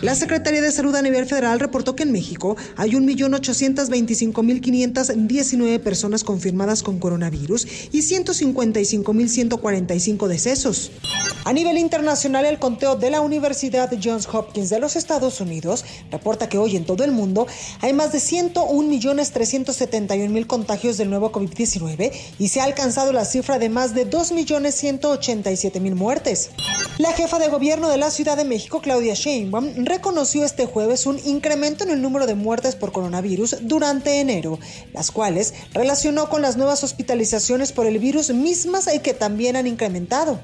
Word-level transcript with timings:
La 0.00 0.14
Secretaría 0.14 0.62
de 0.62 0.70
Salud 0.70 0.94
a 0.94 1.02
nivel 1.02 1.26
federal 1.26 1.58
reportó 1.58 1.96
que 1.96 2.04
en 2.04 2.12
México 2.12 2.56
hay 2.76 2.92
1.825.519 2.92 5.80
personas 5.80 6.22
confirmadas 6.22 6.84
con 6.84 7.00
coronavirus 7.00 7.66
y 7.90 8.02
155.145 8.02 10.28
decesos. 10.28 10.92
A 11.44 11.52
nivel 11.52 11.78
internacional, 11.78 12.44
el 12.44 12.60
conteo 12.60 12.94
de 12.94 13.10
la 13.10 13.22
Universidad 13.22 13.90
Johns 14.00 14.28
Hopkins 14.32 14.70
de 14.70 14.78
los 14.78 14.94
Estados 14.94 15.40
Unidos 15.40 15.84
reporta 16.12 16.48
que 16.48 16.58
hoy 16.58 16.76
en 16.76 16.84
todo 16.84 17.02
el 17.02 17.10
mundo 17.10 17.48
hay 17.80 17.92
más 17.92 18.12
de 18.12 18.18
101.371.000 18.18 20.46
contagios 20.46 20.96
del 20.98 21.10
nuevo 21.10 21.32
COVID-19 21.32 22.12
y 22.38 22.48
se 22.48 22.60
ha 22.60 22.64
alcanzado 22.64 23.12
la 23.12 23.24
cifra 23.24 23.58
de 23.58 23.68
más 23.68 23.94
de 23.94 24.08
2.187.000 24.08 25.94
muertes. 25.96 26.50
La 26.98 27.12
jefa 27.12 27.38
de 27.38 27.48
gobierno 27.48 27.88
de 27.88 27.96
la 27.96 28.10
Ciudad 28.10 28.36
de 28.36 28.44
México, 28.44 28.80
Claudia 28.80 29.14
Sheinbaum, 29.14 29.87
reconoció 29.88 30.44
este 30.44 30.66
jueves 30.66 31.06
un 31.06 31.18
incremento 31.24 31.84
en 31.84 31.90
el 31.90 32.02
número 32.02 32.26
de 32.26 32.34
muertes 32.34 32.76
por 32.76 32.92
coronavirus 32.92 33.56
durante 33.62 34.20
enero, 34.20 34.58
las 34.92 35.10
cuales 35.10 35.54
relacionó 35.72 36.28
con 36.28 36.42
las 36.42 36.56
nuevas 36.56 36.84
hospitalizaciones 36.84 37.72
por 37.72 37.86
el 37.86 37.98
virus 37.98 38.30
mismas 38.30 38.88
y 38.94 39.00
que 39.00 39.14
también 39.14 39.56
han 39.56 39.66
incrementado. 39.66 40.38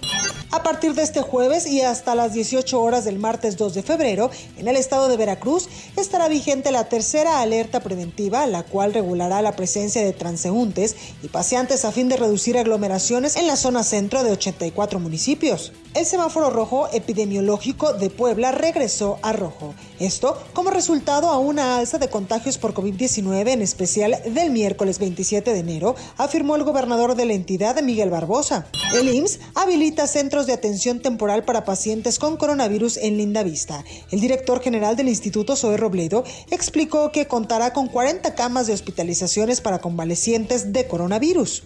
A 0.50 0.62
partir 0.62 0.94
de 0.94 1.02
este 1.02 1.20
jueves 1.20 1.66
y 1.66 1.80
hasta 1.80 2.14
las 2.14 2.32
18 2.32 2.80
horas 2.80 3.04
del 3.04 3.18
martes 3.18 3.56
2 3.56 3.74
de 3.74 3.82
febrero, 3.82 4.30
en 4.56 4.68
el 4.68 4.76
estado 4.76 5.08
de 5.08 5.16
Veracruz 5.16 5.68
estará 5.96 6.28
vigente 6.28 6.70
la 6.70 6.88
tercera 6.88 7.40
alerta 7.40 7.80
preventiva, 7.80 8.46
la 8.46 8.62
cual 8.62 8.94
regulará 8.94 9.42
la 9.42 9.56
presencia 9.56 10.04
de 10.04 10.12
transeúntes 10.12 10.94
y 11.22 11.28
paseantes 11.28 11.84
a 11.84 11.92
fin 11.92 12.08
de 12.08 12.16
reducir 12.16 12.56
aglomeraciones 12.56 13.36
en 13.36 13.46
la 13.46 13.56
zona 13.56 13.82
centro 13.82 14.22
de 14.22 14.30
84 14.30 15.00
municipios. 15.00 15.72
El 15.94 16.06
semáforo 16.06 16.50
rojo 16.50 16.88
epidemiológico 16.92 17.92
de 17.92 18.10
Puebla 18.10 18.50
regresó 18.50 19.20
a 19.22 19.32
rojo. 19.32 19.74
Esto 20.00 20.36
como 20.52 20.70
resultado 20.70 21.28
a 21.28 21.38
una 21.38 21.78
alza 21.78 21.98
de 21.98 22.10
contagios 22.10 22.58
por 22.58 22.74
COVID-19, 22.74 23.50
en 23.50 23.62
especial 23.62 24.20
del 24.26 24.50
miércoles 24.50 24.98
27 24.98 25.52
de 25.52 25.60
enero, 25.60 25.94
afirmó 26.16 26.56
el 26.56 26.64
gobernador 26.64 27.14
de 27.14 27.26
la 27.26 27.34
entidad, 27.34 27.80
Miguel 27.80 28.10
Barbosa. 28.10 28.66
El 28.92 29.08
IMSS 29.08 29.38
habilita 29.54 30.08
centros 30.08 30.48
de 30.48 30.52
atención 30.52 30.98
temporal 30.98 31.44
para 31.44 31.64
pacientes 31.64 32.18
con 32.18 32.38
coronavirus 32.38 32.96
en 32.96 33.16
Lindavista. 33.16 33.84
El 34.10 34.20
director 34.20 34.60
general 34.60 34.96
del 34.96 35.08
Instituto, 35.08 35.54
Zoe 35.54 35.76
Robledo, 35.76 36.24
explicó 36.50 37.12
que 37.12 37.28
contará 37.28 37.72
con 37.72 37.86
40 37.86 38.34
camas 38.34 38.66
de 38.66 38.72
hospitalizaciones 38.72 39.60
para 39.60 39.78
convalecientes 39.78 40.72
de 40.72 40.88
coronavirus. 40.88 41.62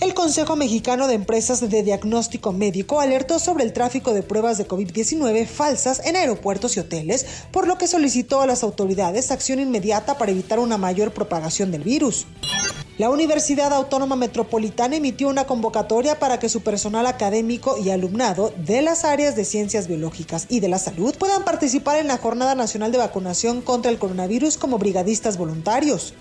El 0.00 0.14
Consejo 0.14 0.56
Mexicano 0.56 1.06
de 1.06 1.14
Empresas 1.14 1.60
de 1.60 1.82
Diagnóstico 1.82 2.52
Médico 2.52 3.00
alertó 3.00 3.38
sobre 3.38 3.64
el 3.64 3.72
tráfico 3.72 4.12
de 4.12 4.22
pruebas 4.22 4.58
de 4.58 4.66
COVID-19 4.66 5.46
falsas 5.46 6.00
en 6.04 6.16
aeropuertos 6.16 6.76
y 6.76 6.80
hoteles, 6.80 7.26
por 7.52 7.68
lo 7.68 7.78
que 7.78 7.86
solicitó 7.86 8.40
a 8.40 8.46
las 8.46 8.62
autoridades 8.62 9.30
acción 9.30 9.60
inmediata 9.60 10.18
para 10.18 10.32
evitar 10.32 10.58
una 10.58 10.76
mayor 10.76 11.12
propagación 11.12 11.70
del 11.70 11.84
virus. 11.84 12.26
La 12.98 13.10
Universidad 13.10 13.72
Autónoma 13.72 14.16
Metropolitana 14.16 14.96
emitió 14.96 15.28
una 15.28 15.46
convocatoria 15.46 16.18
para 16.18 16.38
que 16.38 16.48
su 16.48 16.60
personal 16.60 17.06
académico 17.06 17.78
y 17.78 17.90
alumnado 17.90 18.52
de 18.64 18.82
las 18.82 19.04
áreas 19.04 19.34
de 19.34 19.44
ciencias 19.44 19.88
biológicas 19.88 20.46
y 20.48 20.60
de 20.60 20.68
la 20.68 20.78
salud 20.78 21.14
puedan 21.16 21.44
participar 21.44 21.98
en 21.98 22.08
la 22.08 22.18
Jornada 22.18 22.54
Nacional 22.54 22.92
de 22.92 22.98
Vacunación 22.98 23.62
contra 23.62 23.90
el 23.90 23.98
Coronavirus 23.98 24.58
como 24.58 24.78
brigadistas 24.78 25.38
voluntarios 25.38 26.14